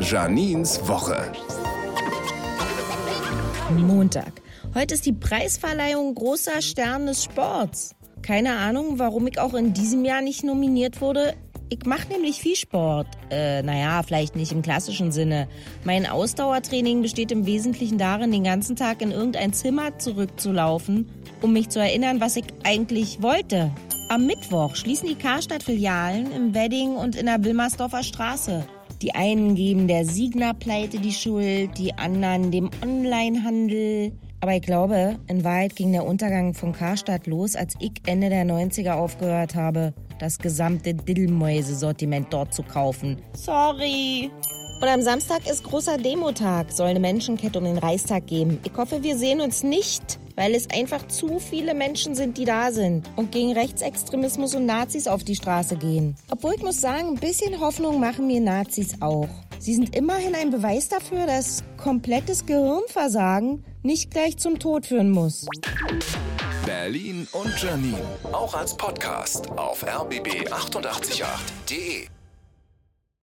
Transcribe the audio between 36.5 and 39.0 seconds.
von Karstadt los, als ich Ende der 90er